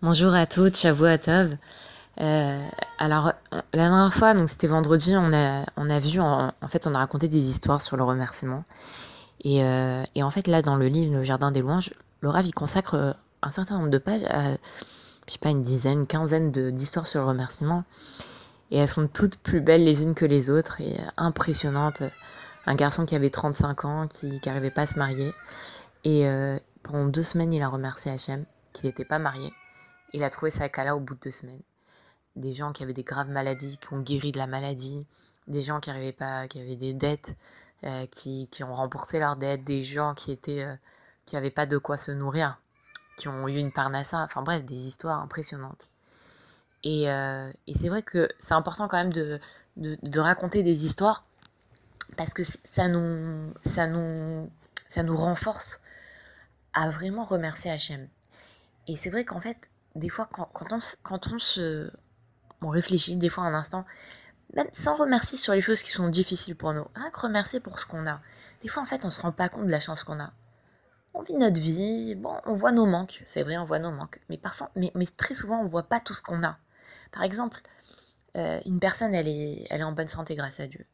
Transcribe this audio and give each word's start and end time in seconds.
Bonjour 0.00 0.32
à 0.32 0.46
toutes, 0.46 0.76
Chavou 0.76 1.06
à 1.06 1.18
Tov. 1.18 1.56
Euh, 2.20 2.68
alors, 2.98 3.32
la 3.50 3.62
dernière 3.72 4.14
fois, 4.14 4.32
donc 4.32 4.48
c'était 4.48 4.68
vendredi, 4.68 5.14
on 5.16 5.32
a, 5.32 5.66
on 5.76 5.90
a 5.90 5.98
vu, 5.98 6.20
en, 6.20 6.52
fait, 6.68 6.86
on 6.86 6.94
a 6.94 6.98
raconté 6.98 7.26
des 7.28 7.40
histoires 7.40 7.80
sur 7.80 7.96
le 7.96 8.04
remerciement. 8.04 8.62
Et, 9.42 9.64
euh, 9.64 10.04
et 10.14 10.22
en 10.22 10.30
fait, 10.30 10.46
là, 10.46 10.62
dans 10.62 10.76
le 10.76 10.86
livre 10.86 11.16
Le 11.16 11.24
Jardin 11.24 11.50
des 11.50 11.62
Louanges, 11.62 11.92
Rav, 12.22 12.46
il 12.46 12.54
consacre 12.54 13.16
un 13.42 13.50
certain 13.50 13.76
nombre 13.76 13.90
de 13.90 13.98
pages 13.98 14.22
à, 14.28 14.52
je 14.52 15.32
sais 15.32 15.40
pas, 15.40 15.50
une 15.50 15.64
dizaine, 15.64 15.98
une 15.98 16.06
quinzaine 16.06 16.52
d'histoires 16.52 17.08
sur 17.08 17.22
le 17.22 17.26
remerciement. 17.26 17.82
Et 18.70 18.78
elles 18.78 18.86
sont 18.86 19.08
toutes 19.08 19.36
plus 19.38 19.60
belles 19.60 19.82
les 19.82 20.04
unes 20.04 20.14
que 20.14 20.26
les 20.26 20.48
autres 20.48 20.80
et 20.80 20.96
impressionnantes. 21.16 22.04
Un 22.66 22.76
garçon 22.76 23.04
qui 23.04 23.16
avait 23.16 23.30
35 23.30 23.84
ans, 23.84 24.06
qui 24.06 24.40
n'arrivait 24.46 24.70
pas 24.70 24.82
à 24.82 24.86
se 24.86 24.96
marier. 24.96 25.32
Et 26.04 26.28
euh, 26.28 26.56
pendant 26.84 27.08
deux 27.08 27.24
semaines, 27.24 27.52
il 27.52 27.62
a 27.62 27.68
remercié 27.68 28.12
Hachem, 28.12 28.44
qu'il 28.72 28.86
n'était 28.86 29.04
pas 29.04 29.18
marié. 29.18 29.52
Il 30.12 30.24
a 30.24 30.30
trouvé 30.30 30.50
sa 30.50 30.68
Kala 30.68 30.96
au 30.96 31.00
bout 31.00 31.14
de 31.14 31.20
deux 31.20 31.30
semaines. 31.30 31.62
Des 32.36 32.54
gens 32.54 32.72
qui 32.72 32.82
avaient 32.82 32.94
des 32.94 33.02
graves 33.02 33.28
maladies, 33.28 33.78
qui 33.78 33.92
ont 33.92 34.00
guéri 34.00 34.32
de 34.32 34.38
la 34.38 34.46
maladie, 34.46 35.06
des 35.48 35.62
gens 35.62 35.80
qui 35.80 35.90
arrivaient 35.90 36.12
pas, 36.12 36.48
qui 36.48 36.60
avaient 36.60 36.76
des 36.76 36.94
dettes, 36.94 37.34
euh, 37.84 38.06
qui, 38.06 38.48
ont 38.62 38.74
remboursé 38.74 39.18
leurs 39.18 39.36
dettes, 39.36 39.64
des 39.64 39.84
gens 39.84 40.14
qui 40.14 40.32
étaient, 40.32 40.62
euh, 40.62 40.74
qui 41.26 41.34
n'avaient 41.34 41.50
pas 41.50 41.66
de 41.66 41.78
quoi 41.78 41.96
se 41.96 42.10
nourrir, 42.10 42.58
qui 43.16 43.28
ont 43.28 43.48
eu 43.48 43.56
une 43.56 43.72
parnassa, 43.72 44.18
enfin 44.18 44.42
bref, 44.42 44.64
des 44.64 44.74
histoires 44.74 45.20
impressionnantes. 45.20 45.88
Et, 46.84 47.10
euh, 47.10 47.50
c'est 47.80 47.88
vrai 47.88 48.02
que 48.02 48.28
c'est 48.40 48.54
important 48.54 48.88
quand 48.88 48.96
même 48.96 49.12
de, 49.12 49.40
de, 49.76 49.98
de, 50.02 50.20
raconter 50.20 50.62
des 50.62 50.86
histoires 50.86 51.24
parce 52.16 52.32
que 52.34 52.42
ça 52.42 52.88
nous, 52.88 53.52
ça 53.66 53.86
nous, 53.86 54.50
ça 54.88 55.02
nous 55.02 55.16
renforce 55.16 55.80
à 56.72 56.90
vraiment 56.90 57.24
remercier 57.24 57.70
Hachem. 57.70 58.08
Et 58.86 58.96
c'est 58.96 59.10
vrai 59.10 59.24
qu'en 59.24 59.40
fait, 59.40 59.68
des 59.98 60.08
fois, 60.08 60.28
quand, 60.32 60.48
on, 60.70 60.78
quand 61.02 61.32
on 61.32 61.38
se. 61.38 61.90
On 62.60 62.68
réfléchit 62.70 63.16
des 63.16 63.28
fois 63.28 63.44
un 63.44 63.54
instant, 63.54 63.84
même 64.54 64.66
sans 64.72 64.96
remercier 64.96 65.38
sur 65.38 65.54
les 65.54 65.60
choses 65.60 65.82
qui 65.82 65.92
sont 65.92 66.08
difficiles 66.08 66.56
pour 66.56 66.72
nous, 66.72 66.84
rien 66.94 67.10
que 67.10 67.20
remercier 67.20 67.60
pour 67.60 67.78
ce 67.78 67.86
qu'on 67.86 68.06
a. 68.06 68.20
Des 68.62 68.68
fois, 68.68 68.82
en 68.82 68.86
fait, 68.86 69.04
on 69.04 69.10
se 69.10 69.20
rend 69.20 69.30
pas 69.30 69.48
compte 69.48 69.66
de 69.66 69.70
la 69.70 69.80
chance 69.80 70.02
qu'on 70.02 70.18
a. 70.18 70.32
On 71.14 71.22
vit 71.22 71.34
notre 71.34 71.60
vie, 71.60 72.14
bon, 72.16 72.34
on 72.46 72.54
voit 72.54 72.72
nos 72.72 72.86
manques, 72.86 73.22
c'est 73.26 73.42
vrai, 73.42 73.58
on 73.58 73.64
voit 73.64 73.78
nos 73.78 73.92
manques, 73.92 74.20
mais 74.28 74.38
parfois, 74.38 74.70
mais, 74.76 74.90
mais 74.94 75.06
très 75.06 75.34
souvent, 75.34 75.60
on 75.60 75.68
voit 75.68 75.84
pas 75.84 76.00
tout 76.00 76.14
ce 76.14 76.22
qu'on 76.22 76.42
a. 76.42 76.58
Par 77.12 77.22
exemple, 77.22 77.60
euh, 78.36 78.60
une 78.66 78.80
personne, 78.80 79.14
elle 79.14 79.28
est, 79.28 79.66
elle 79.70 79.80
est 79.80 79.84
en 79.84 79.92
bonne 79.92 80.08
santé 80.08 80.34
grâce 80.36 80.60
à 80.60 80.66
Dieu. 80.66 80.84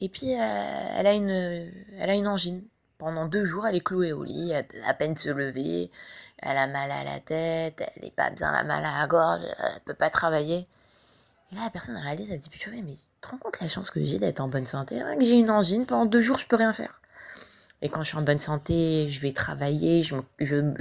Et 0.00 0.08
puis, 0.08 0.34
euh, 0.34 0.38
elle, 0.38 1.06
a 1.06 1.14
une, 1.14 1.30
elle 1.30 2.10
a 2.10 2.14
une 2.14 2.26
angine. 2.26 2.64
Pendant 2.98 3.28
deux 3.28 3.44
jours, 3.44 3.66
elle 3.66 3.76
est 3.76 3.84
clouée 3.84 4.12
au 4.12 4.24
lit, 4.24 4.52
elle 4.52 4.66
peut 4.66 4.78
à 4.86 4.94
peine 4.94 5.16
se 5.16 5.28
lever, 5.28 5.90
elle 6.38 6.56
a 6.56 6.66
mal 6.66 6.90
à 6.90 7.04
la 7.04 7.20
tête, 7.20 7.74
elle 7.78 8.02
n'est 8.02 8.10
pas 8.10 8.30
bien, 8.30 8.50
elle 8.50 8.60
a 8.60 8.64
mal 8.64 8.84
à 8.84 9.00
la 9.00 9.06
gorge, 9.06 9.42
elle 9.58 9.80
peut 9.84 9.94
pas 9.94 10.08
travailler. 10.08 10.66
Et 11.52 11.54
là, 11.54 11.64
la 11.64 11.70
personne 11.70 11.96
réalise, 11.96 12.30
elle 12.30 12.42
se 12.42 12.48
dit, 12.48 12.58
purée, 12.58 12.82
mais 12.82 12.94
tu 12.94 13.02
te 13.20 13.28
rends 13.28 13.36
compte 13.36 13.60
la 13.60 13.68
chance 13.68 13.90
que 13.90 14.04
j'ai 14.04 14.18
d'être 14.18 14.40
en 14.40 14.48
bonne 14.48 14.66
santé? 14.66 14.98
Que 14.98 15.24
j'ai 15.24 15.34
une 15.34 15.50
angine, 15.50 15.86
pendant 15.86 16.06
deux 16.06 16.20
jours, 16.20 16.38
je 16.38 16.46
peux 16.46 16.56
rien 16.56 16.72
faire. 16.72 17.00
Et 17.82 17.88
quand 17.88 18.02
je 18.02 18.08
suis 18.08 18.16
en 18.16 18.22
bonne 18.22 18.38
santé, 18.38 19.10
je 19.10 19.20
vais 19.20 19.32
travailler, 19.32 20.02
je, 20.02 20.16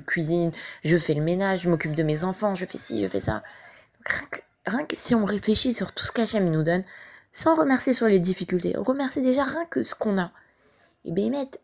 cuisine, 0.02 0.52
je 0.84 0.98
fais 0.98 1.14
le 1.14 1.22
ménage, 1.22 1.62
je 1.62 1.70
m'occupe 1.70 1.96
de 1.96 2.04
mes 2.04 2.24
enfants, 2.24 2.56
je 2.56 2.66
fais 2.66 2.78
ci, 2.78 3.04
je 3.04 3.10
fais 3.10 3.20
ça. 3.20 3.44
Donc, 3.98 4.44
rien, 4.66 4.86
que, 4.86 4.96
si 4.96 5.14
on 5.14 5.26
réfléchit 5.26 5.74
sur 5.74 5.92
tout 5.92 6.06
ce 6.06 6.12
qu'Hachem 6.12 6.50
nous 6.50 6.64
donne, 6.64 6.86
sans 7.34 7.56
remercier 7.56 7.94
sur 7.94 8.08
les 8.08 8.20
difficultés, 8.20 8.74
remercier 8.78 9.22
déjà 9.22 9.44
rien 9.44 9.66
que 9.66 9.84
ce 9.84 9.94
qu'on 9.94 10.18
a. 10.18 10.32
Et 11.04 11.12
bien, 11.12 11.30
mettre, 11.30 11.60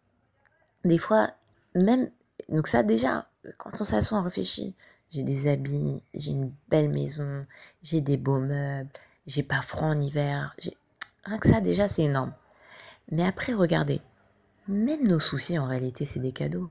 des 0.83 0.97
fois, 0.97 1.31
même, 1.75 2.09
donc 2.49 2.67
ça 2.67 2.83
déjà, 2.83 3.27
quand 3.57 3.69
on 3.79 3.83
s'assoit, 3.83 4.19
on 4.19 4.23
réfléchit. 4.23 4.75
J'ai 5.09 5.23
des 5.23 5.47
habits, 5.47 6.03
j'ai 6.13 6.31
une 6.31 6.53
belle 6.69 6.89
maison, 6.89 7.45
j'ai 7.81 7.99
des 7.99 8.17
beaux 8.17 8.39
meubles, 8.39 8.89
j'ai 9.25 9.43
pas 9.43 9.61
froid 9.61 9.89
en 9.89 9.99
hiver. 9.99 10.55
Rien 11.25 11.37
que 11.37 11.49
ça, 11.49 11.59
déjà, 11.59 11.89
c'est 11.89 12.03
énorme. 12.03 12.33
Mais 13.11 13.25
après, 13.25 13.53
regardez, 13.53 14.01
même 14.67 15.05
nos 15.05 15.19
soucis, 15.19 15.59
en 15.59 15.67
réalité, 15.67 16.05
c'est 16.05 16.19
des 16.19 16.31
cadeaux. 16.31 16.69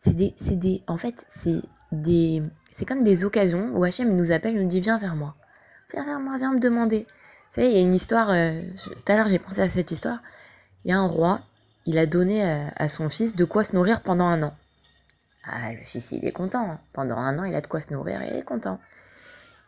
C'est 0.00 0.14
des, 0.14 0.34
des, 0.40 0.82
en 0.86 0.98
fait, 0.98 1.14
c'est 1.36 1.62
des, 1.90 2.42
c'est 2.76 2.84
comme 2.84 3.02
des 3.02 3.24
occasions 3.24 3.72
où 3.74 3.82
Hachem 3.82 4.14
nous 4.14 4.30
appelle, 4.30 4.54
il 4.54 4.62
nous 4.62 4.68
dit 4.68 4.80
viens 4.80 4.98
vers 4.98 5.16
moi, 5.16 5.34
viens 5.90 6.04
vers 6.04 6.20
moi, 6.20 6.36
viens 6.38 6.52
me 6.52 6.60
demander. 6.60 7.06
Vous 7.08 7.54
savez, 7.54 7.70
il 7.70 7.74
y 7.74 7.78
a 7.78 7.82
une 7.82 7.94
histoire. 7.94 8.30
Euh, 8.30 8.60
tout 8.84 9.12
à 9.12 9.16
l'heure, 9.16 9.26
j'ai 9.26 9.38
pensé 9.38 9.62
à 9.62 9.70
cette 9.70 9.90
histoire. 9.90 10.20
Il 10.84 10.90
y 10.90 10.92
a 10.92 10.98
un 10.98 11.06
roi, 11.06 11.40
il 11.88 11.96
a 11.96 12.04
donné 12.04 12.44
à, 12.44 12.88
son 12.90 13.08
fils 13.08 13.34
de 13.34 13.46
quoi 13.46 13.64
se 13.64 13.74
nourrir 13.74 14.02
pendant 14.02 14.26
un 14.26 14.42
an. 14.42 14.54
Ah, 15.42 15.72
le 15.72 15.82
fils, 15.82 16.12
il 16.12 16.22
est 16.26 16.32
content. 16.32 16.78
Pendant 16.92 17.16
un 17.16 17.38
an, 17.38 17.44
il 17.44 17.54
a 17.54 17.62
de 17.62 17.66
quoi 17.66 17.80
se 17.80 17.94
nourrir, 17.94 18.22
il 18.22 18.36
est 18.36 18.42
content. 18.42 18.78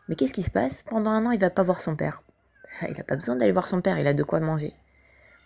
Mais 0.07 0.13
qu'est-ce 0.13 0.31
qui 0.31 0.43
se 0.43 0.51
passe? 0.51 0.83
Pendant 0.83 1.09
un 1.09 1.25
an, 1.25 1.31
il 1.31 1.39
va 1.39 1.49
pas 1.49 1.63
voir 1.63 1.81
son 1.81 1.95
père. 1.95 2.21
Il 2.83 2.95
n'a 2.95 3.03
pas 3.03 3.15
besoin 3.15 3.37
d'aller 3.37 3.51
voir 3.51 3.67
son 3.67 3.81
père, 3.81 3.97
il 3.97 4.05
a 4.05 4.13
de 4.13 4.21
quoi 4.21 4.39
manger. 4.39 4.75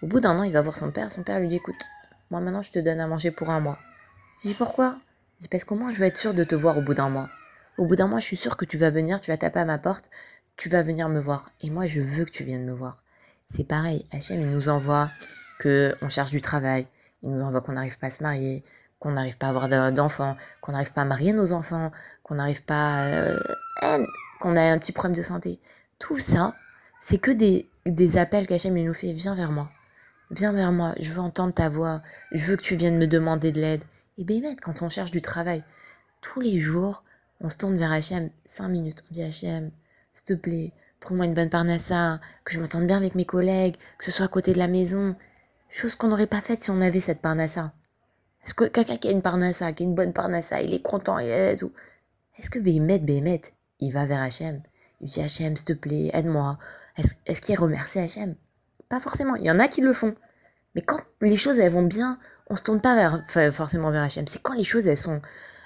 Au 0.01 0.07
bout 0.07 0.19
d'un 0.19 0.37
an, 0.37 0.43
il 0.43 0.51
va 0.51 0.61
voir 0.61 0.77
son 0.77 0.91
père. 0.91 1.13
Son 1.13 1.23
père 1.23 1.39
lui 1.39 1.47
dit 1.47 1.55
Écoute, 1.55 1.81
moi 2.29 2.41
maintenant, 2.41 2.61
je 2.61 2.71
te 2.71 2.79
donne 2.79 2.99
à 2.99 3.07
manger 3.07 3.31
pour 3.31 3.51
un 3.51 3.61
mois. 3.61 3.79
Il 4.43 4.49
dit 4.49 4.57
Pourquoi? 4.57 4.97
Parce 5.49 5.63
qu'au 5.63 5.75
moins, 5.75 5.93
je 5.93 5.99
vais 6.01 6.07
être 6.07 6.17
sûr 6.17 6.33
de 6.33 6.43
te 6.43 6.55
voir 6.55 6.77
au 6.77 6.81
bout 6.81 6.93
d'un 6.93 7.07
mois. 7.07 7.29
Au 7.77 7.85
bout 7.85 7.95
d'un 7.95 8.07
mois, 8.07 8.19
je 8.19 8.25
suis 8.25 8.35
sûr 8.35 8.57
que 8.57 8.65
tu 8.65 8.77
vas 8.77 8.89
venir, 8.89 9.21
tu 9.21 9.31
vas 9.31 9.37
taper 9.37 9.59
à 9.59 9.65
ma 9.65 9.77
porte, 9.77 10.09
tu 10.57 10.67
vas 10.67 10.83
venir 10.83 11.07
me 11.07 11.21
voir. 11.21 11.51
Et 11.61 11.69
moi, 11.69 11.85
je 11.85 12.01
veux 12.01 12.25
que 12.25 12.31
tu 12.31 12.43
viennes 12.43 12.65
me 12.65 12.73
voir. 12.73 13.01
C'est 13.55 13.63
pareil. 13.63 14.05
Hachem, 14.11 14.41
il 14.41 14.49
nous 14.49 14.67
envoie 14.67 15.09
que 15.65 15.95
on 16.01 16.09
cherche 16.09 16.29
du 16.29 16.41
travail. 16.41 16.87
Il 17.23 17.31
nous 17.31 17.41
envoie 17.41 17.61
qu'on 17.61 17.73
n'arrive 17.73 17.97
pas 17.97 18.07
à 18.07 18.11
se 18.11 18.21
marier, 18.21 18.63
qu'on 18.99 19.11
n'arrive 19.11 19.37
pas 19.37 19.47
à 19.47 19.49
avoir 19.49 19.67
d'enfants, 19.91 20.35
qu'on 20.61 20.73
n'arrive 20.73 20.93
pas 20.93 21.01
à 21.01 21.05
marier 21.05 21.33
nos 21.33 21.53
enfants, 21.53 21.91
qu'on 22.21 22.35
n'arrive 22.35 22.63
pas, 22.63 23.07
euh, 23.07 23.39
qu'on 24.39 24.55
a 24.55 24.61
un 24.61 24.77
petit 24.77 24.91
problème 24.91 25.17
de 25.17 25.23
santé. 25.23 25.59
Tout 25.97 26.19
ça, 26.19 26.53
c'est 27.01 27.17
que 27.17 27.31
des, 27.31 27.67
appels 28.17 28.45
qu'Hachem 28.45 28.75
nous 28.75 28.93
fait. 28.93 29.13
Viens 29.13 29.33
vers 29.33 29.51
moi. 29.51 29.71
Viens 30.29 30.53
vers 30.53 30.71
moi. 30.71 30.93
Je 30.99 31.09
veux 31.09 31.19
entendre 31.19 31.53
ta 31.53 31.67
voix. 31.67 32.03
Je 32.31 32.45
veux 32.45 32.57
que 32.57 32.61
tu 32.61 32.75
viennes 32.75 32.99
me 32.99 33.07
demander 33.07 33.51
de 33.51 33.59
l'aide. 33.59 33.83
Et 34.19 34.23
bien, 34.23 34.55
quand 34.61 34.83
on 34.83 34.89
cherche 34.89 35.11
du 35.11 35.23
travail, 35.23 35.63
tous 36.21 36.41
les 36.41 36.59
jours, 36.59 37.03
on 37.41 37.49
se 37.49 37.57
tourne 37.57 37.77
vers 37.77 37.91
Hachem. 37.91 38.29
Cinq 38.51 38.67
minutes. 38.67 39.03
On 39.09 39.13
dit 39.13 39.23
Hachem, 39.23 39.71
s'il 40.13 40.25
te 40.25 40.33
plaît, 40.39 40.73
trouve-moi 40.99 41.25
une 41.25 41.33
bonne 41.33 41.49
parnassa, 41.49 42.19
que 42.43 42.53
je 42.53 42.59
m'entende 42.59 42.85
bien 42.85 42.97
avec 42.97 43.15
mes 43.15 43.25
collègues, 43.25 43.77
que 43.97 44.05
ce 44.05 44.11
soit 44.11 44.25
à 44.25 44.29
côté 44.29 44.53
de 44.53 44.59
la 44.59 44.67
maison. 44.67 45.15
Chose 45.75 45.97
qu'on 45.97 46.07
n'aurait 46.07 46.25
pas 46.25 46.39
faite 46.39 46.63
si 46.63 46.71
on 46.71 46.79
avait 46.79 47.01
cette 47.01 47.19
parnassa. 47.19 47.73
Est-ce 48.45 48.53
que 48.53 48.63
quelqu'un 48.63 48.95
qui 48.95 49.09
a 49.09 49.11
une 49.11 49.21
parnassa, 49.21 49.73
qui 49.73 49.83
a 49.83 49.85
une 49.85 49.93
bonne 49.93 50.13
parnassa, 50.13 50.61
il 50.61 50.73
est 50.73 50.81
content 50.81 51.19
et 51.19 51.53
tout? 51.59 51.73
Est-ce 52.37 52.49
que 52.49 52.59
Béhémet, 52.59 52.99
Béhémet, 52.99 53.41
il 53.81 53.91
va 53.91 54.05
vers 54.05 54.21
Hachem? 54.21 54.61
Il 55.01 55.09
dit 55.09 55.19
Hachem, 55.19 55.57
s'il 55.57 55.65
te 55.65 55.73
plaît, 55.73 56.11
aide-moi. 56.13 56.57
Est-ce 56.95 57.13
est 57.25 57.39
qu'il 57.41 57.59
remercie 57.59 57.99
Hachem? 57.99 58.35
Pas 58.87 59.01
forcément. 59.01 59.35
Il 59.35 59.43
y 59.43 59.51
en 59.51 59.59
a 59.59 59.67
qui 59.67 59.81
le 59.81 59.91
font. 59.91 60.15
Mais 60.75 60.81
quand 60.81 61.01
les 61.19 61.35
choses 61.35 61.59
elles 61.59 61.73
vont 61.73 61.83
bien, 61.83 62.19
on 62.49 62.55
se 62.55 62.63
tourne 62.63 62.79
pas 62.79 63.25
forcément 63.51 63.91
vers 63.91 64.03
Hachem. 64.03 64.25
C'est 64.29 64.41
quand 64.41 64.53
les 64.53 64.63
choses 64.63 64.87
elles 64.87 64.97
sont, 64.97 65.21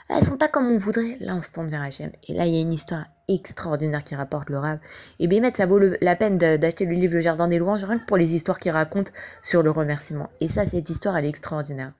elles 0.09 0.25
sont 0.25 0.38
pas 0.38 0.47
comme 0.47 0.68
on 0.68 0.78
voudrait. 0.78 1.18
Là, 1.20 1.36
on 1.36 1.42
se 1.42 1.52
tourne 1.52 1.70
vers 1.70 1.81
Hachem. 1.81 2.12
Et 2.28 2.34
là, 2.34 2.46
il 2.46 2.53
y 2.53 2.58
a 2.58 2.62
une 2.62 2.74
histoire 2.74 3.06
extraordinaire 3.28 4.03
qui 4.03 4.16
rapporte 4.16 4.50
le 4.50 4.58
Rav. 4.58 4.80
Et 5.20 5.28
Bémet, 5.28 5.53
ça 5.56 5.66
vaut 5.66 5.80
la 5.80 6.16
peine 6.16 6.38
d'acheter 6.38 6.86
le 6.86 6.96
livre 6.96 7.14
Le 7.14 7.22
Jardin 7.22 7.47
des 7.47 7.59
Louanges, 7.59 7.84
rien 7.84 8.00
que 8.00 8.06
pour 8.06 8.18
les 8.18 8.34
histoires 8.34 8.59
qu'il 8.59 8.72
raconte 8.72 9.12
sur 9.44 9.62
le 9.62 9.69
remerciement. 9.69 10.30
Et 10.42 10.50
ça, 10.50 10.68
cette 10.68 10.90
histoire, 10.90 11.16
elle 11.16 11.25
est 11.25 11.30
extraordinaire. 11.30 11.94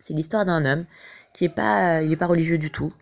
C'est 0.00 0.14
l'histoire 0.14 0.44
d'un 0.44 0.64
homme 0.64 0.84
qui 1.32 1.44
est 1.44 1.54
pas, 1.54 2.02
il 2.02 2.12
est 2.12 2.16
pas 2.16 2.26
religieux 2.26 2.58
du 2.58 2.70
tout. 2.70 2.92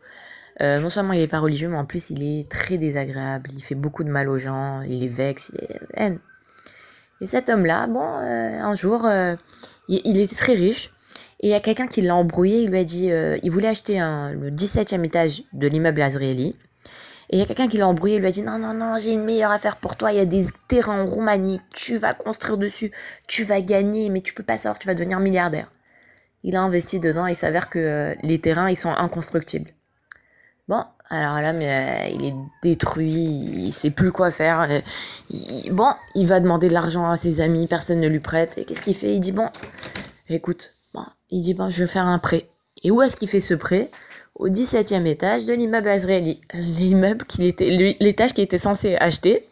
Euh, 0.62 0.78
non 0.78 0.88
seulement 0.88 1.12
il 1.12 1.20
est 1.20 1.28
pas 1.28 1.40
religieux, 1.40 1.68
mais 1.68 1.76
en 1.76 1.84
plus 1.84 2.10
il 2.10 2.22
est 2.22 2.48
très 2.48 2.78
désagréable. 2.78 3.50
Il 3.52 3.62
fait 3.62 3.74
beaucoup 3.74 4.04
de 4.04 4.10
mal 4.10 4.28
aux 4.28 4.38
gens, 4.38 4.82
il 4.82 5.00
les 5.00 5.08
vexe, 5.08 5.50
il 5.54 5.78
haine. 5.94 6.20
Et 7.20 7.26
cet 7.26 7.48
homme-là, 7.48 7.86
bon, 7.86 8.18
euh, 8.18 8.60
un 8.60 8.74
jour, 8.74 9.04
euh, 9.04 9.34
il, 9.88 10.18
était 10.18 10.34
très 10.34 10.54
riche. 10.54 10.90
Et 11.44 11.48
il 11.48 11.50
y 11.50 11.54
a 11.54 11.60
quelqu'un 11.60 11.88
qui 11.88 12.00
l'a 12.00 12.16
embrouillé, 12.16 12.62
il 12.62 12.70
lui 12.70 12.78
a 12.78 12.84
dit, 12.84 13.10
euh, 13.10 13.36
il 13.42 13.50
voulait 13.50 13.68
acheter 13.68 13.98
le 13.98 14.48
17e 14.48 15.04
étage 15.04 15.42
de 15.52 15.68
l'immeuble 15.68 16.00
Azrieli. 16.00 16.56
Et 17.28 17.36
il 17.36 17.38
y 17.38 17.42
a 17.42 17.44
quelqu'un 17.44 17.68
qui 17.68 17.76
l'a 17.76 17.86
embrouillé, 17.86 18.16
il 18.16 18.20
lui 18.20 18.28
a 18.28 18.30
dit, 18.30 18.40
non, 18.40 18.56
non, 18.56 18.72
non, 18.72 18.96
j'ai 18.96 19.12
une 19.12 19.24
meilleure 19.24 19.50
affaire 19.50 19.76
pour 19.76 19.96
toi, 19.96 20.10
il 20.10 20.16
y 20.16 20.20
a 20.20 20.24
des 20.24 20.46
terrains 20.68 21.02
en 21.02 21.06
Roumanie, 21.06 21.60
tu 21.74 21.98
vas 21.98 22.14
construire 22.14 22.56
dessus, 22.56 22.92
tu 23.26 23.44
vas 23.44 23.60
gagner, 23.60 24.08
mais 24.08 24.22
tu 24.22 24.32
peux 24.32 24.42
pas 24.42 24.56
savoir, 24.56 24.78
tu 24.78 24.86
vas 24.86 24.94
devenir 24.94 25.20
milliardaire. 25.20 25.70
Il 26.44 26.56
a 26.56 26.62
investi 26.62 26.98
dedans, 26.98 27.26
il 27.26 27.36
s'avère 27.36 27.68
que 27.68 27.78
euh, 27.78 28.14
les 28.22 28.40
terrains, 28.40 28.70
ils 28.70 28.76
sont 28.76 28.88
inconstructibles. 28.88 29.68
Bon, 30.68 30.82
alors 31.10 31.42
là, 31.42 31.52
mais 31.52 32.08
euh, 32.08 32.14
il 32.14 32.24
est 32.24 32.34
détruit, 32.62 33.12
il 33.66 33.72
sait 33.72 33.90
plus 33.90 34.12
quoi 34.12 34.30
faire. 34.30 34.80
Bon, 35.72 35.90
il 36.14 36.26
va 36.26 36.40
demander 36.40 36.68
de 36.68 36.72
l'argent 36.72 37.10
à 37.10 37.18
ses 37.18 37.42
amis, 37.42 37.66
personne 37.66 38.00
ne 38.00 38.08
lui 38.08 38.20
prête. 38.20 38.56
Et 38.56 38.64
qu'est-ce 38.64 38.80
qu'il 38.80 38.96
fait? 38.96 39.14
Il 39.14 39.20
dit, 39.20 39.32
bon, 39.32 39.50
écoute, 40.30 40.74
bon, 40.94 41.04
il 41.30 41.42
dit, 41.42 41.54
bon, 41.54 41.70
je 41.70 41.82
vais 41.82 41.88
faire 41.88 42.06
un 42.06 42.18
prêt. 42.18 42.48
Et 42.82 42.90
où 42.90 43.02
est-ce 43.02 43.16
qu'il 43.16 43.28
fait 43.28 43.40
ce 43.40 43.54
prêt? 43.54 43.90
Au 44.34 44.48
17e 44.48 45.06
étage 45.06 45.46
de 45.46 45.52
l'immeuble 45.52 45.88
Azraeli. 45.88 46.40
L'immeuble 46.54 47.24
était, 47.38 47.96
l'étage 48.00 48.32
qu'il 48.32 48.44
était 48.44 48.58
censé 48.58 48.96
acheter. 48.96 49.46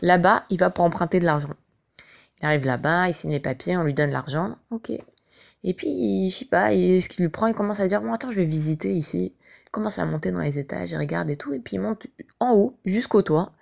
Là-bas, 0.00 0.44
il 0.50 0.58
va 0.58 0.70
pour 0.70 0.84
emprunter 0.84 1.20
de 1.20 1.24
l'argent. 1.24 1.54
Il 2.40 2.46
arrive 2.46 2.64
là-bas, 2.64 3.08
il 3.08 3.14
signe 3.14 3.30
les 3.32 3.40
papiers, 3.40 3.76
on 3.76 3.84
lui 3.84 3.94
donne 3.94 4.10
l'argent. 4.10 4.56
Ok, 4.70 4.92
et 5.62 5.74
puis, 5.74 6.30
je 6.30 6.38
sais 6.38 6.44
pas, 6.46 6.72
et 6.72 7.00
ce 7.00 7.08
qu'il 7.08 7.24
lui 7.24 7.30
prend, 7.30 7.46
il 7.46 7.54
commence 7.54 7.80
à 7.80 7.86
dire, 7.86 8.00
bon, 8.00 8.12
attends, 8.12 8.30
je 8.30 8.36
vais 8.36 8.46
visiter 8.46 8.92
ici. 8.94 9.34
commence 9.72 9.98
à 9.98 10.06
monter 10.06 10.32
dans 10.32 10.40
les 10.40 10.58
étages, 10.58 10.90
il 10.90 10.98
regarde 10.98 11.28
et 11.30 11.36
tout, 11.36 11.52
et 11.52 11.60
puis 11.60 11.76
il 11.76 11.80
monte 11.80 12.06
en 12.40 12.52
haut, 12.54 12.78
jusqu'au 12.84 13.22
toit. 13.22 13.52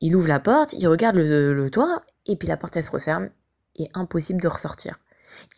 Il 0.00 0.16
ouvre 0.16 0.28
la 0.28 0.40
porte, 0.40 0.72
il 0.72 0.86
regarde 0.88 1.16
le, 1.16 1.68
toit, 1.70 2.02
et 2.26 2.36
puis 2.36 2.48
la 2.48 2.56
porte 2.56 2.76
elle 2.76 2.84
se 2.84 2.90
referme, 2.90 3.30
et 3.76 3.88
impossible 3.94 4.40
de 4.40 4.48
ressortir. 4.48 4.98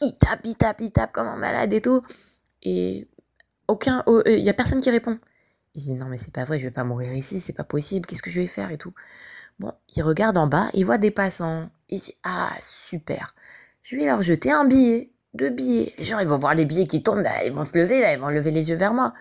Il 0.00 0.16
tape, 0.18 0.40
il 0.44 0.56
tape, 0.56 0.80
il 0.80 0.90
tape 0.92 1.12
comme 1.12 1.26
un 1.26 1.36
malade 1.36 1.72
et 1.72 1.80
tout, 1.80 2.02
et 2.62 3.08
aucun, 3.68 4.02
euh, 4.06 4.22
il 4.26 4.40
y 4.44 4.50
a 4.50 4.54
personne 4.54 4.80
qui 4.80 4.90
répond. 4.90 5.18
Il 5.74 5.82
dit 5.82 5.94
non 5.94 6.06
mais 6.06 6.18
c'est 6.18 6.32
pas 6.32 6.44
vrai, 6.44 6.58
je 6.58 6.64
vais 6.64 6.70
pas 6.72 6.84
mourir 6.84 7.12
ici, 7.12 7.40
c'est 7.40 7.52
pas 7.52 7.64
possible, 7.64 8.06
qu'est-ce 8.06 8.22
que 8.22 8.30
je 8.30 8.40
vais 8.40 8.46
faire 8.46 8.70
et 8.70 8.78
tout. 8.78 8.92
Bon, 9.58 9.72
il 9.94 10.02
regarde 10.02 10.36
en 10.36 10.46
bas, 10.46 10.70
il 10.74 10.84
voit 10.84 10.98
des 10.98 11.10
passants, 11.10 11.62
il 11.88 12.00
dit 12.00 12.16
ah 12.24 12.50
super, 12.60 13.34
je 13.82 13.96
vais 13.96 14.06
leur 14.06 14.22
jeter 14.22 14.50
un 14.50 14.64
billet, 14.64 15.10
deux 15.34 15.50
billets. 15.50 15.94
Les 15.98 16.04
gens 16.04 16.18
ils 16.18 16.28
vont 16.28 16.38
voir 16.38 16.54
les 16.54 16.64
billets 16.64 16.86
qui 16.86 17.02
tombent, 17.02 17.24
ils 17.44 17.52
vont 17.52 17.64
se 17.64 17.78
lever, 17.78 18.04
ils 18.12 18.18
vont 18.18 18.28
lever 18.28 18.50
les 18.50 18.70
yeux 18.70 18.76
vers 18.76 18.94
moi. 18.94 19.14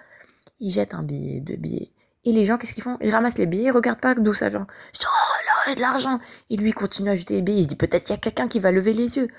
Il 0.59 0.71
jette 0.71 0.93
un 0.93 1.03
billet, 1.03 1.39
deux 1.39 1.55
billets. 1.55 1.91
Et 2.25 2.33
les 2.33 2.43
gens, 2.43 2.57
qu'est-ce 2.57 2.73
qu'ils 2.73 2.83
font? 2.83 2.97
Ils 3.01 3.11
ramassent 3.11 3.37
les 3.37 3.45
billets, 3.45 3.65
ils 3.65 3.71
regardent 3.71 4.01
pas 4.01 4.13
d'où 4.13 4.33
ça 4.33 4.49
vient. 4.49 4.67
Oh 4.69 5.05
là, 5.45 5.53
il 5.65 5.69
y 5.69 5.71
a 5.71 5.75
de 5.75 5.81
l'argent. 5.81 6.19
Et 6.49 6.57
lui, 6.57 6.69
il 6.69 6.73
continue 6.73 7.09
à 7.09 7.15
jeter 7.15 7.35
les 7.35 7.41
billets. 7.41 7.59
Il 7.59 7.63
se 7.63 7.69
dit, 7.69 7.75
peut-être 7.75 8.09
il 8.09 8.13
y 8.13 8.15
a 8.15 8.17
quelqu'un 8.17 8.47
qui 8.47 8.59
va 8.59 8.71
lever 8.71 8.93
les 8.93 9.15
yeux. 9.15 9.29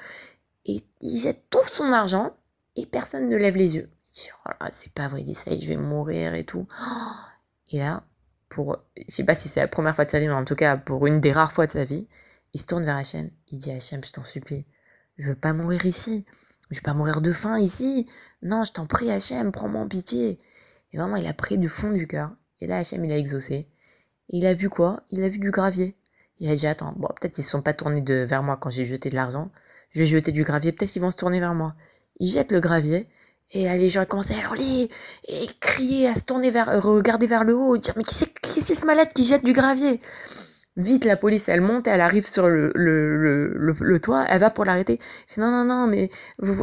Et 0.64 0.84
il 1.00 1.18
jette 1.18 1.48
tout 1.50 1.64
son 1.72 1.92
argent 1.92 2.36
et 2.76 2.86
personne 2.86 3.28
ne 3.28 3.36
lève 3.36 3.56
les 3.56 3.76
yeux. 3.76 3.90
Il 4.06 4.12
dit, 4.14 4.28
oh 4.46 4.50
c'est 4.70 4.92
pas 4.92 5.08
vrai, 5.08 5.22
il 5.22 5.24
dit, 5.24 5.34
ça 5.34 5.50
je 5.58 5.66
vais 5.66 5.76
mourir 5.76 6.34
et 6.34 6.44
tout. 6.44 6.66
Et 7.70 7.78
là, 7.78 8.02
pour, 8.48 8.78
je 8.96 9.14
sais 9.14 9.24
pas 9.24 9.34
si 9.34 9.48
c'est 9.48 9.60
la 9.60 9.68
première 9.68 9.94
fois 9.94 10.04
de 10.04 10.10
sa 10.10 10.18
vie, 10.18 10.26
mais 10.26 10.34
en 10.34 10.44
tout 10.44 10.56
cas, 10.56 10.76
pour 10.76 11.06
une 11.06 11.20
des 11.20 11.32
rares 11.32 11.52
fois 11.52 11.66
de 11.66 11.72
sa 11.72 11.84
vie, 11.84 12.08
il 12.52 12.60
se 12.60 12.66
tourne 12.66 12.84
vers 12.84 12.96
Hachem. 12.96 13.30
Il 13.48 13.58
dit, 13.58 13.70
Hachem, 13.70 14.04
je 14.04 14.12
t'en 14.12 14.24
supplie, 14.24 14.66
je 15.18 15.28
veux 15.28 15.36
pas 15.36 15.52
mourir 15.52 15.86
ici. 15.86 16.24
Je 16.70 16.76
vais 16.76 16.82
pas 16.82 16.94
mourir 16.94 17.20
de 17.20 17.32
faim 17.32 17.58
ici. 17.58 18.06
Non, 18.42 18.64
je 18.64 18.72
t'en 18.72 18.86
prie, 18.86 19.10
Hachem, 19.10 19.52
prends-moi 19.52 19.82
en 19.82 19.88
pitié. 19.88 20.40
Et 20.92 20.96
vraiment, 20.96 21.16
il 21.16 21.26
a 21.26 21.34
pris 21.34 21.58
du 21.58 21.68
fond 21.68 21.92
du 21.92 22.06
cœur. 22.06 22.32
Et 22.60 22.66
là, 22.66 22.78
Hachem, 22.78 23.04
il 23.04 23.12
a 23.12 23.18
exaucé. 23.18 23.68
Et 24.28 24.38
il 24.38 24.46
a 24.46 24.54
vu 24.54 24.68
quoi? 24.68 25.02
Il 25.10 25.22
a 25.22 25.28
vu 25.28 25.38
du 25.38 25.50
gravier. 25.50 25.96
Il 26.38 26.48
a 26.50 26.54
dit, 26.54 26.66
attends, 26.66 26.92
bon, 26.96 27.08
peut-être 27.08 27.38
ils 27.38 27.42
ne 27.42 27.46
sont 27.46 27.62
pas 27.62 27.74
tournés 27.74 28.00
de, 28.00 28.24
vers 28.24 28.42
moi 28.42 28.56
quand 28.56 28.70
j'ai 28.70 28.86
jeté 28.86 29.10
de 29.10 29.14
l'argent. 29.14 29.50
Je 29.90 30.00
vais 30.00 30.06
jeter 30.06 30.32
du 30.32 30.44
gravier, 30.44 30.72
peut-être 30.72 30.90
qu'ils 30.90 31.02
vont 31.02 31.10
se 31.10 31.16
tourner 31.16 31.40
vers 31.40 31.54
moi. 31.54 31.74
Il 32.18 32.30
jette 32.30 32.52
le 32.52 32.60
gravier. 32.60 33.08
Et 33.52 33.64
là, 33.64 33.76
les 33.76 33.88
gens 33.88 34.04
commencent 34.04 34.30
à 34.30 34.40
hurler 34.40 34.88
et 35.26 35.48
crier, 35.60 36.06
à 36.08 36.14
se 36.14 36.22
tourner 36.22 36.50
vers, 36.52 36.82
regarder 36.82 37.26
vers 37.26 37.42
le 37.44 37.56
haut, 37.56 37.76
dire, 37.76 37.94
mais 37.96 38.04
qui 38.04 38.14
c'est, 38.14 38.32
qui 38.40 38.60
c'est 38.60 38.76
ce 38.76 38.86
malade 38.86 39.08
qui 39.12 39.24
jette 39.24 39.44
du 39.44 39.52
gravier? 39.52 40.00
Vite, 40.76 41.04
la 41.04 41.16
police, 41.16 41.48
elle 41.48 41.60
monte, 41.60 41.88
elle 41.88 42.00
arrive 42.00 42.24
sur 42.24 42.48
le, 42.48 42.70
le, 42.76 43.74
le, 43.80 44.00
toit, 44.00 44.24
elle 44.28 44.40
va 44.40 44.50
pour 44.50 44.64
l'arrêter. 44.64 45.00
non, 45.36 45.50
non, 45.50 45.64
non, 45.64 45.88
mais 45.88 46.10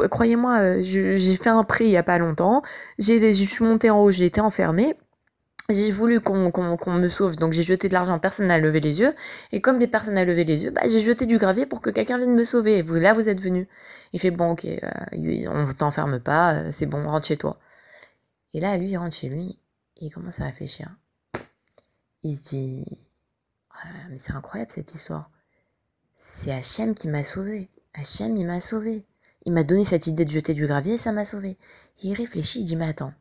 croyez-moi, 0.09 0.59
euh, 0.59 0.79
j'ai 0.81 1.35
fait 1.35 1.49
un 1.49 1.63
prix 1.65 1.85
il 1.85 1.91
y 1.91 1.97
a 1.97 2.03
pas 2.03 2.17
longtemps. 2.17 2.61
J'ai, 2.99 3.33
je 3.33 3.43
suis 3.43 3.65
montée 3.65 3.89
en 3.89 3.99
haut, 4.01 4.11
j'ai 4.11 4.25
été 4.25 4.39
enfermée. 4.39 4.95
J'ai 5.69 5.91
voulu 5.91 6.21
qu'on 6.21 6.93
me 6.93 7.07
sauve, 7.09 7.35
donc 7.35 7.51
j'ai 7.51 7.63
jeté 7.63 7.89
de 7.89 7.93
l'argent, 7.93 8.19
personne 8.19 8.47
n'a 8.47 8.57
levé 8.57 8.79
les 8.79 9.01
yeux. 9.01 9.13
Et 9.51 9.59
comme 9.59 9.79
des 9.79 9.87
personnes 9.89 10.15
n'ont 10.15 10.23
levé 10.23 10.45
les 10.45 10.63
yeux, 10.63 10.71
bah, 10.71 10.83
j'ai 10.87 11.01
jeté 11.01 11.25
du 11.25 11.37
gravier 11.37 11.65
pour 11.65 11.81
que 11.81 11.89
quelqu'un 11.89 12.17
vienne 12.17 12.35
me 12.37 12.45
sauver. 12.45 12.81
vous, 12.81 12.93
là, 12.93 13.13
vous 13.13 13.27
êtes 13.27 13.41
venu. 13.41 13.67
Il 14.13 14.21
fait 14.21 14.31
bon, 14.31 14.51
ok, 14.51 14.63
euh, 14.63 15.45
on 15.49 15.73
t'enferme 15.73 16.21
pas, 16.21 16.53
euh, 16.53 16.71
c'est 16.71 16.85
bon, 16.85 17.05
rentre 17.05 17.27
chez 17.27 17.35
toi. 17.35 17.59
Et 18.53 18.61
là, 18.61 18.77
lui, 18.77 18.91
il 18.91 18.97
rentre 18.97 19.17
chez 19.17 19.27
lui, 19.27 19.59
et 19.97 20.05
il 20.05 20.09
commence 20.09 20.39
à 20.39 20.45
réfléchir. 20.45 20.89
Il 22.23 22.37
se 22.37 22.47
dit, 22.47 23.09
ah, 23.71 23.89
mais 24.09 24.19
c'est 24.23 24.31
incroyable 24.31 24.71
cette 24.73 24.95
histoire. 24.95 25.29
C'est 26.15 26.53
Hachem 26.53 26.95
qui 26.95 27.09
m'a 27.09 27.25
sauvé. 27.25 27.69
Hachem, 27.93 28.37
il 28.37 28.45
m'a 28.45 28.61
sauvé. 28.61 29.03
Il 29.45 29.51
m'a 29.51 29.65
donné 29.65 29.83
cette 29.83 30.07
idée 30.07 30.23
de 30.23 30.31
jeter 30.31 30.53
du 30.53 30.65
gravier 30.65 30.93
et 30.93 30.97
ça 30.97 31.11
m'a 31.11 31.25
sauvé. 31.25 31.57
il 32.03 32.13
réfléchit, 32.13 32.61
il 32.61 32.65
dit, 32.65 32.77
mais 32.77 32.87
attends, 32.87 33.11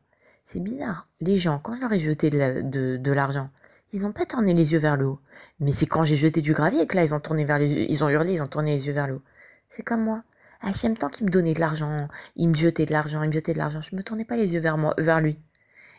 c'est 0.47 0.59
bizarre. 0.59 1.07
Les 1.19 1.37
gens, 1.37 1.59
quand 1.59 1.75
je 1.75 1.81
leur 1.81 1.93
ai 1.93 1.99
jeté 1.99 2.29
de 2.29 3.11
l'argent, 3.11 3.49
ils 3.91 4.01
n'ont 4.01 4.11
pas 4.11 4.25
tourné 4.25 4.53
les 4.53 4.73
yeux 4.73 4.79
vers 4.79 4.97
le 4.97 5.05
haut. 5.05 5.19
Mais 5.59 5.71
c'est 5.71 5.85
quand 5.85 6.03
j'ai 6.03 6.15
jeté 6.15 6.41
du 6.41 6.53
gravier 6.53 6.87
que 6.87 6.95
là, 6.95 7.03
ils 7.03 7.13
ont 7.13 7.19
tourné 7.19 7.45
vers 7.45 7.59
les 7.59 7.85
ils 7.89 8.03
ont 8.03 8.09
hurlé, 8.09 8.33
ils 8.33 8.41
ont 8.41 8.47
tourné 8.47 8.77
les 8.77 8.87
yeux 8.87 8.93
vers 8.93 9.07
le 9.07 9.15
haut. 9.15 9.21
C'est 9.69 9.83
comme 9.83 10.03
moi. 10.03 10.23
Hachem, 10.61 10.97
tant 10.97 11.09
qu'il 11.09 11.25
me 11.25 11.31
donnait 11.31 11.53
de 11.53 11.59
l'argent, 11.59 12.07
il 12.35 12.49
me 12.49 12.55
jetait 12.55 12.85
de 12.85 12.91
l'argent, 12.91 13.21
il 13.23 13.27
me 13.27 13.33
jetait 13.33 13.53
de 13.53 13.59
l'argent, 13.59 13.81
je 13.81 13.95
me 13.95 14.01
tournais 14.01 14.25
pas 14.25 14.35
les 14.35 14.53
yeux 14.53 14.59
vers 14.59 14.77
moi, 14.77 14.95
vers 14.97 15.21
lui. 15.21 15.39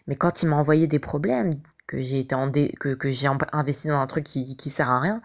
Mais 0.08 0.16
quand 0.16 0.42
il 0.42 0.48
m'a 0.48 0.56
envoyé 0.56 0.86
des 0.88 0.98
problèmes, 0.98 1.60
que 1.86 2.00
j'ai 2.00 2.26
que, 2.26 2.94
que 2.94 3.10
j'ai 3.10 3.28
investi 3.52 3.88
dans 3.88 4.00
un 4.00 4.06
truc 4.06 4.24
qui, 4.24 4.56
qui 4.56 4.70
sert 4.70 4.90
à 4.90 5.00
rien, 5.00 5.22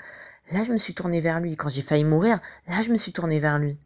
là 0.51 0.63
je 0.63 0.71
me 0.71 0.77
suis 0.77 0.93
tourné 0.93 1.19
vers 1.19 1.39
lui. 1.39 1.57
Quand 1.57 1.69
j'ai 1.69 1.81
failli 1.81 2.03
mourir, 2.03 2.39
là 2.67 2.81
je 2.81 2.89
me 2.89 2.97
suis 2.97 3.11
tourné 3.11 3.39
vers 3.39 3.59
lui. 3.59 3.79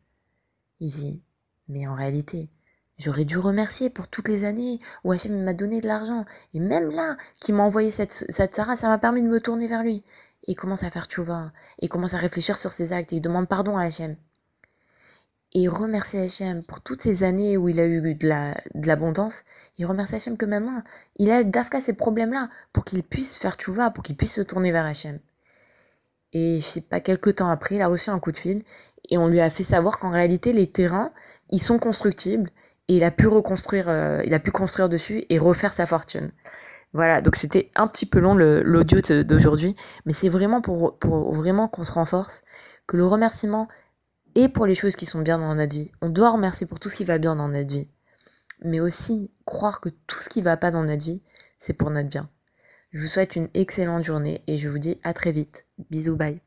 Il 0.79 0.91
dit, 0.91 1.21
mais 1.69 1.87
en 1.87 1.95
réalité, 1.95 2.49
j'aurais 2.97 3.25
dû 3.25 3.37
remercier 3.37 3.89
pour 3.89 4.07
toutes 4.07 4.27
les 4.27 4.43
années 4.43 4.79
où 5.03 5.11
Hachem 5.11 5.43
m'a 5.43 5.53
donné 5.53 5.81
de 5.81 5.87
l'argent. 5.87 6.25
Et 6.53 6.59
même 6.59 6.91
là, 6.91 7.17
qui 7.39 7.53
m'a 7.53 7.63
envoyé 7.63 7.91
cette, 7.91 8.25
cette 8.29 8.55
Sarah, 8.55 8.75
ça 8.75 8.87
m'a 8.87 8.97
permis 8.97 9.21
de 9.21 9.27
me 9.27 9.39
tourner 9.39 9.67
vers 9.67 9.83
lui. 9.83 10.03
Et 10.43 10.51
il 10.51 10.55
commence 10.55 10.83
à 10.83 10.91
faire 10.91 11.05
tchouva. 11.05 11.51
Et 11.79 11.85
il 11.85 11.89
commence 11.89 12.13
à 12.13 12.17
réfléchir 12.17 12.57
sur 12.57 12.71
ses 12.71 12.93
actes. 12.93 13.13
Et 13.13 13.17
il 13.17 13.21
demande 13.21 13.47
pardon 13.47 13.77
à 13.77 13.83
Hachem 13.83 14.17
et 15.53 15.67
remercier 15.67 16.21
Hachem 16.21 16.63
pour 16.63 16.81
toutes 16.81 17.01
ces 17.01 17.23
années 17.23 17.57
où 17.57 17.69
il 17.69 17.79
a 17.79 17.87
eu 17.87 18.13
de, 18.15 18.27
la, 18.27 18.59
de 18.75 18.85
l'abondance. 18.85 19.43
Il 19.77 19.85
remercie 19.85 20.15
Hachem 20.15 20.37
que 20.37 20.45
maintenant, 20.45 20.83
il 21.17 21.31
a 21.31 21.43
d'Afka 21.43 21.81
ces 21.81 21.93
problèmes-là 21.93 22.49
pour 22.73 22.85
qu'il 22.85 23.01
puisse 23.03 23.39
faire 23.39 23.55
tchouva, 23.55 23.89
pour 23.89 24.03
qu'il 24.03 24.15
puisse 24.15 24.33
se 24.33 24.41
tourner 24.41 24.71
vers 24.71 24.85
Hachem. 24.85 25.19
Et 26.33 26.59
je 26.61 26.65
sais 26.65 26.81
pas, 26.81 26.99
quelques 26.99 27.35
temps 27.35 27.49
après, 27.49 27.75
il 27.75 27.81
a 27.81 27.87
reçu 27.87 28.09
un 28.09 28.19
coup 28.19 28.31
de 28.31 28.37
fil 28.37 28.63
et 29.09 29.17
on 29.17 29.27
lui 29.27 29.39
a 29.39 29.49
fait 29.49 29.63
savoir 29.63 29.99
qu'en 29.99 30.11
réalité, 30.11 30.51
les 30.51 30.69
terrains, 30.69 31.11
ils 31.49 31.61
sont 31.61 31.79
constructibles 31.79 32.51
et 32.87 32.97
il 32.97 33.03
a 33.03 33.11
pu 33.11 33.27
reconstruire, 33.27 33.89
euh, 33.89 34.21
il 34.25 34.33
a 34.33 34.39
pu 34.39 34.51
construire 34.51 34.89
dessus 34.89 35.25
et 35.29 35.39
refaire 35.39 35.73
sa 35.73 35.85
fortune. 35.85 36.31
Voilà, 36.93 37.21
donc 37.21 37.35
c'était 37.35 37.69
un 37.75 37.87
petit 37.87 38.05
peu 38.05 38.19
long 38.19 38.33
l'audio 38.33 39.01
d'aujourd'hui, 39.23 39.75
mais 40.05 40.13
c'est 40.13 40.29
vraiment 40.29 40.61
pour, 40.61 40.97
pour 40.97 41.33
vraiment 41.33 41.67
qu'on 41.67 41.83
se 41.83 41.91
renforce, 41.91 42.43
que 42.87 42.97
le 42.97 43.05
remerciement, 43.05 43.67
et 44.35 44.49
pour 44.49 44.67
les 44.67 44.75
choses 44.75 44.95
qui 44.95 45.07
sont 45.07 45.21
bien 45.21 45.39
dans 45.39 45.55
notre 45.55 45.73
vie. 45.73 45.91
On 45.99 46.09
doit 46.09 46.29
remercier 46.29 46.67
pour 46.67 46.79
tout 46.79 46.89
ce 46.89 46.95
qui 46.95 47.03
va 47.03 47.17
bien 47.17 47.35
dans 47.35 47.47
notre 47.47 47.73
vie. 47.73 47.89
Mais 48.63 48.79
aussi 48.79 49.31
croire 49.45 49.81
que 49.81 49.89
tout 49.89 50.21
ce 50.21 50.29
qui 50.29 50.41
va 50.41 50.57
pas 50.57 50.69
dans 50.69 50.83
notre 50.83 51.03
vie, 51.03 51.23
c'est 51.59 51.73
pour 51.73 51.89
notre 51.89 52.09
bien. 52.09 52.29
Je 52.91 52.99
vous 52.99 53.07
souhaite 53.07 53.35
une 53.35 53.49
excellente 53.55 54.03
journée 54.03 54.43
et 54.47 54.57
je 54.57 54.69
vous 54.69 54.79
dis 54.79 54.99
à 55.03 55.13
très 55.13 55.31
vite. 55.31 55.65
Bisous, 55.89 56.15
bye. 56.15 56.46